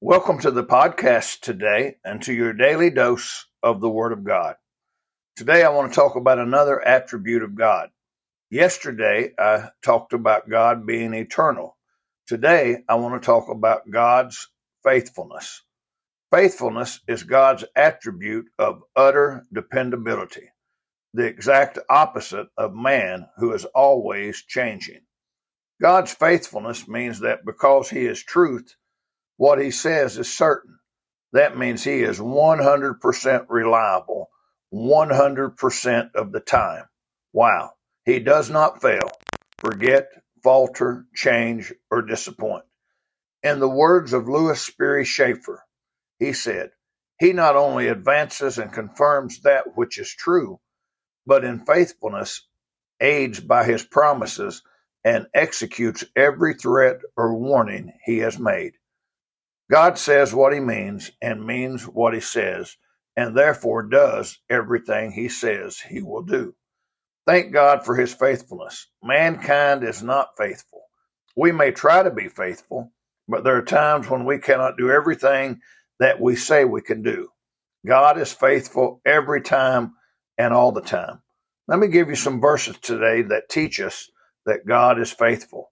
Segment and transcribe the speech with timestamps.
[0.00, 4.54] Welcome to the podcast today and to your daily dose of the Word of God.
[5.34, 7.88] Today I want to talk about another attribute of God.
[8.48, 11.76] Yesterday I talked about God being eternal.
[12.28, 14.48] Today I want to talk about God's
[14.84, 15.64] faithfulness.
[16.32, 20.48] Faithfulness is God's attribute of utter dependability,
[21.12, 25.00] the exact opposite of man who is always changing.
[25.82, 28.76] God's faithfulness means that because He is truth,
[29.38, 30.78] what he says is certain.
[31.32, 34.30] That means he is 100% reliable
[34.74, 36.84] 100% of the time.
[37.32, 37.72] Wow.
[38.04, 39.10] He does not fail,
[39.60, 40.08] forget,
[40.44, 42.64] falter, change, or disappoint.
[43.42, 45.62] In the words of Lewis Sperry Chafer,
[46.18, 46.70] he said,
[47.20, 50.60] He not only advances and confirms that which is true,
[51.26, 52.46] but in faithfulness
[53.00, 54.62] aids by his promises
[55.04, 58.72] and executes every threat or warning he has made.
[59.70, 62.76] God says what he means and means what he says,
[63.16, 66.54] and therefore does everything he says he will do.
[67.26, 68.88] Thank God for his faithfulness.
[69.02, 70.82] Mankind is not faithful.
[71.36, 72.92] We may try to be faithful,
[73.28, 75.60] but there are times when we cannot do everything
[76.00, 77.30] that we say we can do.
[77.86, 79.94] God is faithful every time
[80.38, 81.22] and all the time.
[81.68, 84.10] Let me give you some verses today that teach us
[84.46, 85.70] that God is faithful.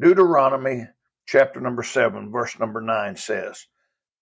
[0.00, 0.86] Deuteronomy
[1.30, 3.66] chapter number 7, verse number 9 says,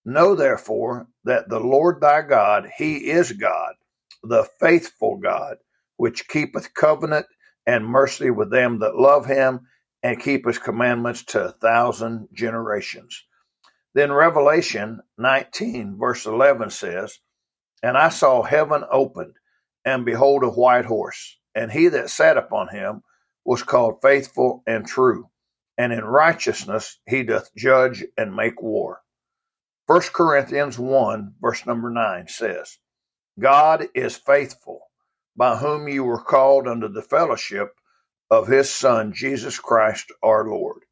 [0.05, 3.73] Know therefore that the Lord thy God, he is God,
[4.21, 5.57] the faithful God,
[5.97, 7.25] which keepeth covenant
[7.65, 9.61] and mercy with them that love him
[10.03, 13.25] and keep his commandments to a thousand generations.
[13.95, 17.17] Then Revelation 19, verse 11 says,
[17.81, 19.33] And I saw heaven opened,
[19.83, 23.01] and behold, a white horse, and he that sat upon him
[23.43, 25.27] was called faithful and true
[25.79, 29.01] and in righteousness he doth judge and make war.
[29.87, 32.77] 1 Corinthians 1, verse number 9 says,
[33.39, 34.81] God is faithful,
[35.35, 37.73] by whom you were called unto the fellowship
[38.29, 40.83] of his Son, Jesus Christ our Lord.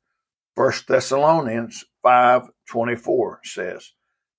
[0.55, 2.49] 1 Thessalonians 5:24
[3.43, 3.91] says,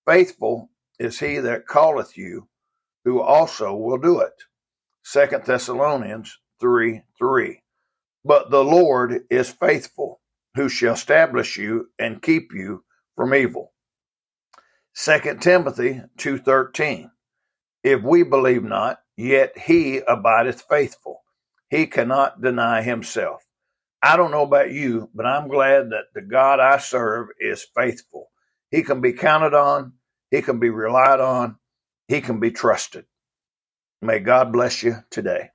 [0.06, 2.48] Faithful is he that calleth you,
[3.04, 4.34] who also will do it.
[5.12, 7.62] 2 Thessalonians 3 3.
[8.24, 10.17] But the Lord is faithful,
[10.58, 12.84] who shall establish you and keep you
[13.16, 13.72] from evil.
[14.96, 17.10] 2 Timothy 2:13
[17.84, 21.22] If we believe not, yet he abideth faithful.
[21.70, 23.44] He cannot deny himself.
[24.02, 28.30] I don't know about you, but I'm glad that the God I serve is faithful.
[28.70, 29.94] He can be counted on,
[30.30, 31.58] he can be relied on,
[32.08, 33.06] he can be trusted.
[34.02, 35.50] May God bless you today.